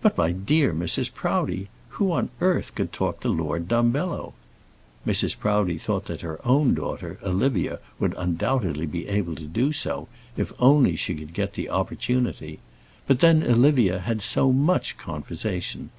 [0.00, 1.12] "But, my dear Mrs.
[1.12, 4.32] Proudie, who on earth could talk to Lord Dumbello?"
[5.06, 5.38] Mrs.
[5.38, 10.50] Proudie thought that her own daughter Olivia would undoubtedly be able to do so, if
[10.60, 12.58] only she could get the opportunity.
[13.06, 15.90] But, then, Olivia had so much conversation.